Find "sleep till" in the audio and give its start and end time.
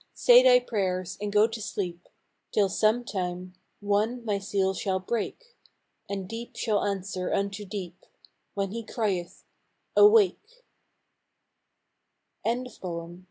1.61-2.69